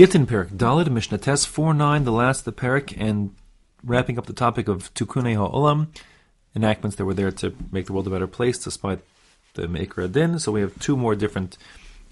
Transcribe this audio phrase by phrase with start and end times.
[0.00, 3.34] Gittin Perek, Daled Mishnah Test 4 9, the last of the Perek, and
[3.84, 5.88] wrapping up the topic of Tikkun HaOlam,
[6.56, 9.00] enactments that were there to make the world a better place despite
[9.52, 10.38] the Maker Adin.
[10.38, 11.58] So we have two more different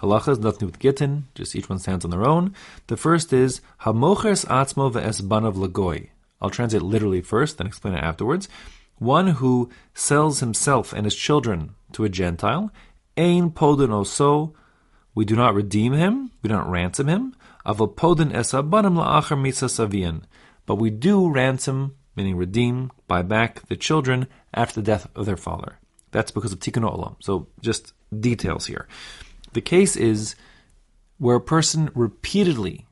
[0.00, 2.54] halachas, nothing with Gittin, just each one stands on their own.
[2.86, 6.10] The first is Hamochers Atzmo Ve'esbanav Lagoy.
[6.40, 8.48] I'll translate literally first, then explain it afterwards.
[9.00, 12.70] One who sells himself and his children to a Gentile,
[13.16, 14.54] Ein Podin Oso,
[15.16, 17.34] we do not redeem him, we do not ransom him.
[17.66, 20.22] Avopodin esabanim la'achar savian.
[20.66, 25.36] But we do ransom, meaning redeem, buy back the children after the death of their
[25.36, 25.78] father.
[26.10, 27.16] That's because of tikkun olam.
[27.20, 28.86] So just details here.
[29.52, 30.34] The case is
[31.18, 32.86] where a person repeatedly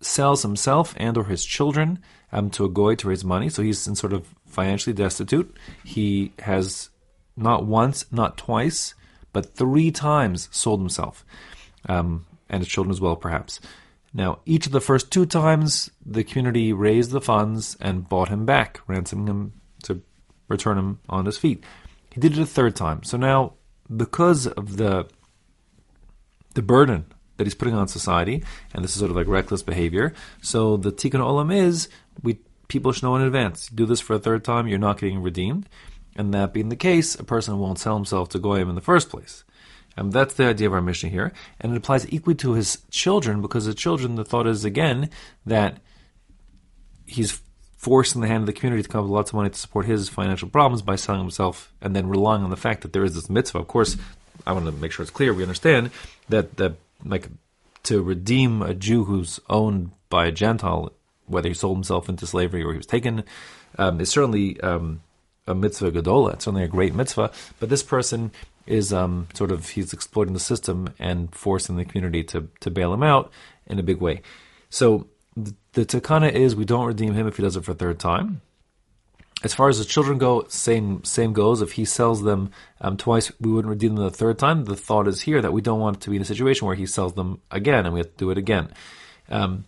[0.00, 1.98] sells himself and or his children
[2.32, 3.48] um, to a goy to raise money.
[3.48, 5.56] So he's in sort of financially destitute.
[5.84, 6.90] He has
[7.36, 8.94] not once, not twice,
[9.32, 11.24] but three times sold himself
[11.88, 13.60] um, and his children as well, perhaps.
[14.12, 18.44] Now, each of the first two times, the community raised the funds and bought him
[18.44, 19.52] back, ransoming him
[19.84, 20.02] to
[20.48, 21.62] return him on his feet.
[22.12, 23.04] He did it a third time.
[23.04, 23.54] So now,
[23.94, 25.06] because of the
[26.54, 28.42] the burden that he's putting on society,
[28.74, 31.88] and this is sort of like reckless behavior, so the tikkun olam is
[32.22, 33.70] we people should know in advance.
[33.70, 35.68] You do this for a third time, you're not getting redeemed,
[36.16, 39.08] and that being the case, a person won't sell himself to goyim in the first
[39.08, 39.44] place.
[39.96, 41.32] And that's the idea of our Mishnah here.
[41.60, 45.10] And it applies equally to his children, because the children, the thought is again
[45.44, 45.78] that
[47.06, 47.42] he's
[47.76, 49.86] forcing the hand of the community to come up with lots of money to support
[49.86, 53.14] his financial problems by selling himself and then relying on the fact that there is
[53.14, 53.58] this mitzvah.
[53.58, 53.96] Of course,
[54.46, 55.32] I want to make sure it's clear.
[55.32, 55.90] We understand
[56.28, 56.74] that that
[57.04, 57.28] like
[57.84, 60.92] to redeem a Jew who's owned by a Gentile,
[61.26, 63.24] whether he sold himself into slavery or he was taken,
[63.78, 65.00] um, is certainly um,
[65.46, 66.34] a mitzvah gadola.
[66.34, 67.32] It's certainly a great mitzvah.
[67.58, 68.30] But this person
[68.70, 72.94] is um, sort of he's exploiting the system and forcing the community to to bail
[72.94, 73.30] him out
[73.66, 74.22] in a big way.
[74.70, 77.74] So the, the takana is we don't redeem him if he does it for a
[77.74, 78.40] third time.
[79.42, 81.62] As far as the children go, same same goes.
[81.62, 82.50] If he sells them
[82.80, 84.64] um, twice, we wouldn't redeem them the third time.
[84.64, 86.86] The thought is here that we don't want to be in a situation where he
[86.86, 88.72] sells them again and we have to do it again.
[89.30, 89.64] Um,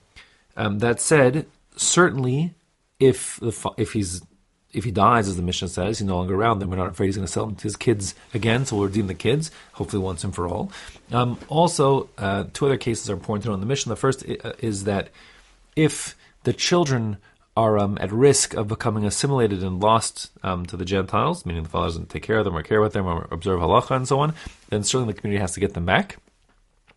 [0.57, 1.47] um, that said,
[1.77, 2.55] certainly
[3.01, 4.23] if the if he's
[4.73, 7.07] if he dies, as the Mishnah says, he's no longer around, then we're not afraid
[7.07, 10.35] he's going to sell his kids again, so we'll redeem the kids, hopefully once and
[10.35, 10.73] for all.
[11.11, 13.91] Um, also, uh, two other cases are out in the Mishnah.
[13.91, 15.11] The first uh, is that
[15.77, 17.19] if the children
[17.55, 21.69] are um, at risk of becoming assimilated and lost um, to the Gentiles, meaning the
[21.69, 24.21] father doesn't take care of them or care about them or observe halacha and so
[24.21, 24.35] on,
[24.71, 26.17] then certainly the community has to get them back.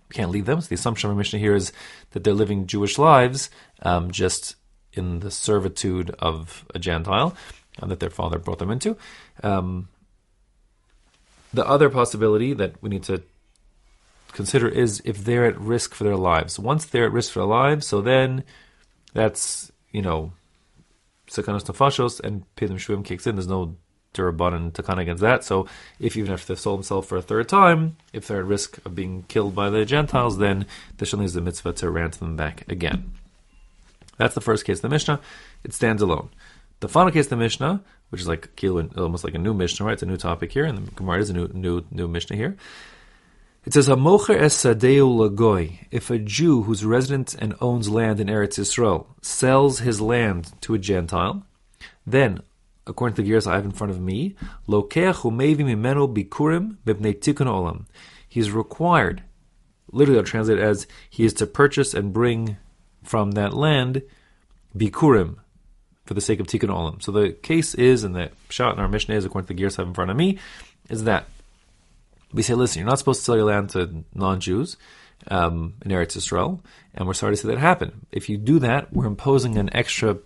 [0.10, 0.62] We can't leave them.
[0.62, 1.74] So the assumption of the Mishnah here is
[2.12, 3.50] that they're living Jewish lives,
[3.82, 4.56] um, just
[4.94, 7.36] in the servitude of a Gentile
[7.82, 8.98] that their father brought them into.
[9.44, 9.90] Um,
[11.54, 13.24] the other possibility that we need to
[14.32, 16.60] consider is if they're at risk for their lives.
[16.60, 18.44] Once they're at risk for their lives, so then
[19.14, 20.34] that's, you know,
[21.28, 23.36] sakanos nefashos and pidyon shvuyim kicks in.
[23.36, 23.76] There's no
[24.14, 25.44] d'rabbanan takana against that.
[25.44, 25.68] So
[26.00, 28.96] if even if they've sold themselves for a third time, if they're at risk of
[28.96, 30.66] being killed by the Gentiles, then
[30.98, 33.14] there certainly is a mitzvah to ransom them back again.
[34.18, 35.20] That's the first case of the Mishnah.
[35.64, 36.30] It stands alone.
[36.86, 38.64] The final case the Mishnah, which is like
[38.96, 39.94] almost like a new Mishnah, right?
[39.94, 42.58] It's a new topic here, and the Gemara is a new new new Mishnah here.
[43.66, 48.28] It says, "A "Hamocher es lagoy." If a Jew who's resident and owns land in
[48.28, 51.44] Eretz Yisrael sells his land to a Gentile,
[52.06, 52.42] then,
[52.86, 54.36] according to the girsa I have in front of me,
[54.70, 57.86] lokeach umevi mimenu bikurim bibnei tikkun olam.
[58.30, 59.24] He's required,
[59.92, 62.58] literally, I'll translate as he is to purchase and bring
[63.02, 64.04] from that land
[64.78, 65.38] bikurim
[66.06, 67.02] for the sake of tikkun olam.
[67.02, 69.80] So the case is, and the shot in our Mishnah is, according to the girsa
[69.80, 70.40] I have in front of me,
[70.90, 71.26] is that
[72.34, 74.78] we say, listen, you're not supposed to sell your land to non-Jews
[75.30, 76.60] um, in Eretz Yisrael,
[76.94, 78.06] and we're sorry to see that happen.
[78.12, 80.18] If you do that, we're imposing an extra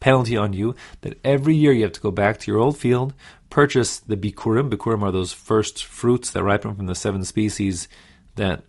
[0.00, 3.14] penalty on you that every year you have to go back to your old field,
[3.50, 4.68] purchase the bikurim.
[4.70, 7.88] Bikurim are those first fruits that ripen from the seven species
[8.34, 8.62] that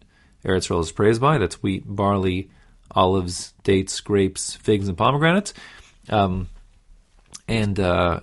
[0.46, 1.38] Eretz Yisrael is praised by.
[1.38, 2.50] That's wheat, barley,
[2.92, 5.54] olives, dates, grapes, figs, and pomegranates.
[6.10, 6.50] Um,
[7.48, 8.22] and uh,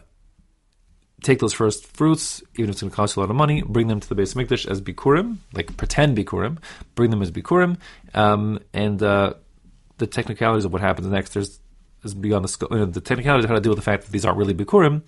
[1.22, 3.62] take those first fruits, even if it's going to cost you a lot of money,
[3.62, 6.58] bring them to the Beis Mikdash as bikurim, like pretend bikurim,
[6.94, 7.78] bring them as bikurim,
[8.14, 9.34] um, and uh,
[9.98, 11.34] the technicalities of what happens next.
[11.34, 11.60] There's
[12.02, 12.70] is beyond the scope.
[12.70, 14.54] You know, the technicalities of how to deal with the fact that these aren't really
[14.54, 15.02] bikurim,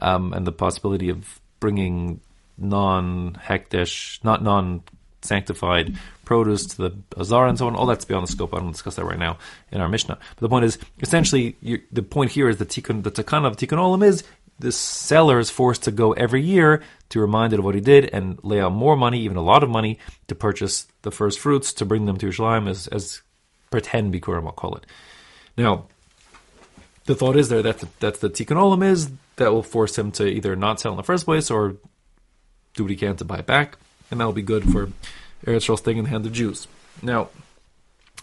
[0.00, 2.20] um, and the possibility of bringing
[2.58, 4.82] non-hekdesh, not non
[5.26, 7.76] sanctified produce to the azar and so on.
[7.76, 8.54] All that's beyond the scope.
[8.54, 9.38] I don't discuss that right now
[9.70, 10.18] in our Mishnah.
[10.18, 13.78] But the point is, essentially, you, the point here is the tikkun, the of tikkun
[13.78, 14.24] olam is
[14.58, 18.08] the seller is forced to go every year to remind it of what he did
[18.12, 21.72] and lay out more money, even a lot of money, to purchase the first fruits
[21.74, 23.22] to bring them to Yerushalayim as, as
[23.70, 24.86] pretend bikurim, I'll call it.
[25.56, 25.86] Now,
[27.04, 30.10] the thought is there that the, that the tikkun olam is that will force him
[30.12, 31.76] to either not sell in the first place or
[32.74, 33.76] do what he can to buy it back,
[34.10, 34.90] and that will be good for
[35.44, 36.68] Eretz staying in the hand of Jews.
[37.02, 37.28] Now,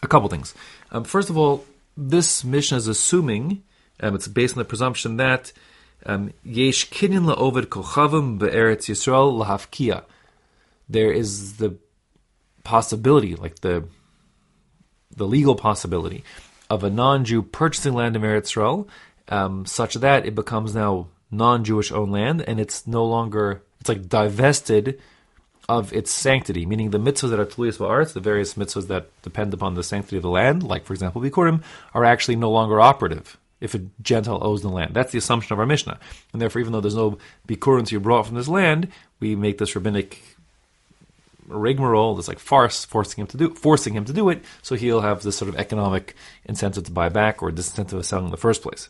[0.02, 0.54] a couple things.
[0.92, 1.66] Um, first of all,
[1.96, 3.64] this Mishnah is assuming,
[4.00, 5.52] um, it's based on the presumption that
[6.06, 10.04] um, yesh kinyan la'oved kochavim be'eretz Yisrael lahafkia.
[10.90, 11.78] There is the
[12.64, 13.88] possibility, like the
[15.16, 16.24] the legal possibility,
[16.70, 18.88] of a non-Jew purchasing land in Eretz Yisrael,
[19.30, 24.10] um, such that it becomes now non-Jewish owned land, and it's no longer it's like
[24.10, 25.00] divested
[25.70, 29.54] of its sanctity, meaning the mitzvahs that are tuliyas ba'aretz, the various mitzvahs that depend
[29.54, 31.64] upon the sanctity of the land, like for example bikurim,
[31.94, 34.94] are actually no longer operative if a Gentile owes the land.
[34.94, 35.98] That's the assumption of our Mishnah,
[36.34, 37.18] and therefore, even though there's no
[37.48, 38.90] bikurim to be brought from this land,
[39.20, 40.22] we make this rabbinic
[41.48, 45.02] rigmarole, this like farce, forcing him to do forcing him to do it, so he'll
[45.02, 46.16] have this sort of economic
[46.46, 48.90] incentive to buy back or disincentive of selling in the first place.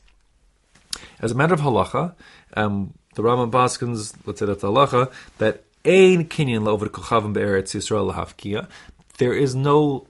[1.20, 2.14] As a matter of halacha,
[2.56, 8.14] um, the Rambam paskens, let's say that's halacha, that ein kinyan oved kochavim be'eretz Yisrael
[8.14, 8.68] lahafkia.
[9.18, 10.08] There is no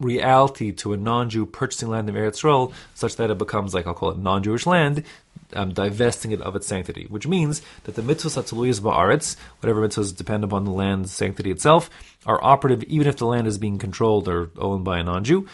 [0.00, 3.94] reality to a non-Jew purchasing land in Eretz Yisrael such that it becomes like I'll
[3.94, 5.04] call it non-Jewish land,
[5.52, 7.06] um, divesting it of its sanctity.
[7.08, 11.90] Which means that the mitzvahs atzaluyas ba'aretz, whatever mitzvahs depend upon the land's sanctity itself,
[12.26, 15.46] are operative even if the land is being controlled or owned by a non-Jew.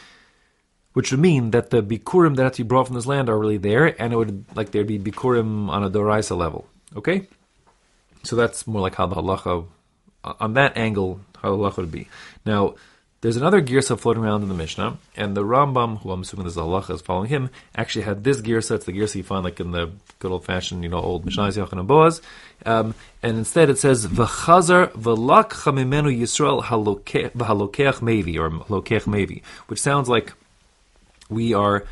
[0.93, 3.39] Which would mean that the bikurim that have to be brought from this land are
[3.39, 6.67] really there, and it would like there'd be bikurim on a doraisa level.
[6.97, 7.27] Okay,
[8.27, 9.67] so that's more like how the halacha
[10.25, 12.09] on that angle how the halacha would be.
[12.45, 12.75] Now
[13.23, 16.57] there's another girsa floating around in the Mishnah, and the Rambam, who I'm assuming this
[16.57, 18.77] halacha is following him, actually had this girsa.
[18.77, 21.49] It's the girsa you find like in the good old fashioned, you know, old Mishnah
[21.49, 22.21] Yachin and Boaz.
[22.65, 29.81] Um, and instead it says v'chazar v'lak chamimenu Yisrael halokeach mevi or halokeach mevi, which
[29.81, 30.33] sounds like
[31.29, 31.85] we are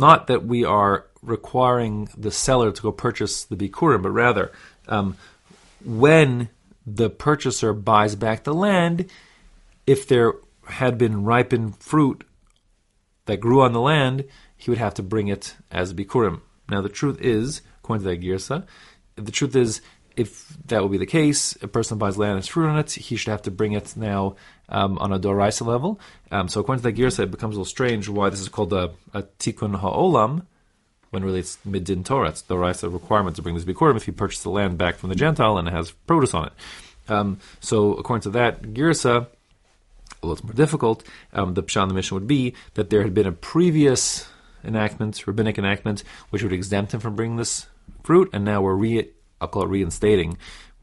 [0.00, 4.50] not that we are requiring the seller to go purchase the bikurim, but rather
[4.88, 5.16] um,
[5.84, 6.48] when
[6.86, 9.08] the purchaser buys back the land
[9.86, 10.34] if there
[10.66, 12.24] had been ripened fruit
[13.26, 14.24] that grew on the land,
[14.56, 16.42] he would have to bring it as bikurim.
[16.68, 18.66] Now, the truth is, according to that girsa,
[19.16, 19.80] the truth is,
[20.16, 22.92] if that would be the case, a person buys land and has fruit on it,
[22.92, 24.36] he should have to bring it now
[24.68, 26.00] um, on a doraisa level.
[26.30, 28.72] Um, so, according to that girsa, it becomes a little strange why this is called
[28.72, 30.46] a, a tikkun ha'olam,
[31.10, 32.28] when really it's midin Torah.
[32.28, 35.16] It's doraisa requirement to bring this bikurim if he purchased the land back from the
[35.16, 36.52] Gentile and it has produce on it.
[37.08, 39.26] Um, so, according to that girsa,
[40.22, 41.02] a little more difficult,
[41.32, 44.28] um, the Pshan the Mishnah would be that there had been a previous
[44.64, 47.66] enactment, rabbinic enactment, which would exempt him from bringing this
[48.02, 49.08] fruit, and now we're re,
[49.40, 50.36] I'll call it reinstating,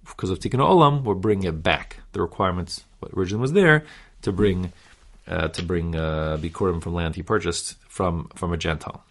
[0.06, 1.98] because of Tikkun Olam, we're bringing it back.
[2.13, 3.83] The requirements, what originally was there,
[4.21, 4.71] to bring
[5.27, 9.04] uh, to bring uh, Bikurim from land he purchased from from a Gentile.